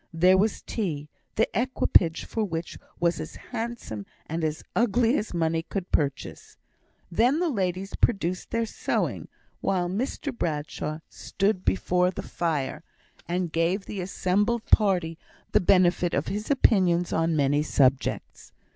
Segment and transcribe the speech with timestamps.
[0.11, 5.61] There was tea, the equipage for which was as handsome and as ugly as money
[5.61, 6.57] could purchase.
[7.11, 9.27] Then the ladies produced their sewing,
[9.59, 12.83] while Mr Bradshaw stood before the fire,
[13.27, 15.19] and gave the assembled party
[15.51, 18.53] the benefit of his opinions on many subjects.